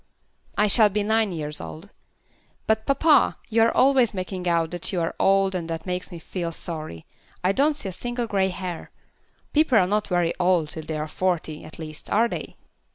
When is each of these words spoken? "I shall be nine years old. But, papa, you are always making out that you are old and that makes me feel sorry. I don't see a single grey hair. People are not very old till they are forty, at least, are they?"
"I 0.57 0.65
shall 0.65 0.89
be 0.89 1.03
nine 1.03 1.31
years 1.31 1.61
old. 1.61 1.91
But, 2.65 2.87
papa, 2.87 3.37
you 3.51 3.61
are 3.61 3.71
always 3.71 4.15
making 4.15 4.47
out 4.47 4.71
that 4.71 4.91
you 4.91 4.99
are 4.99 5.13
old 5.19 5.53
and 5.53 5.69
that 5.69 5.85
makes 5.85 6.11
me 6.11 6.17
feel 6.17 6.51
sorry. 6.51 7.05
I 7.43 7.51
don't 7.51 7.77
see 7.77 7.89
a 7.89 7.93
single 7.93 8.25
grey 8.25 8.49
hair. 8.49 8.89
People 9.53 9.77
are 9.77 9.85
not 9.85 10.07
very 10.07 10.33
old 10.39 10.69
till 10.69 10.81
they 10.81 10.97
are 10.97 11.07
forty, 11.07 11.63
at 11.63 11.77
least, 11.77 12.09
are 12.09 12.27
they?" 12.27 12.55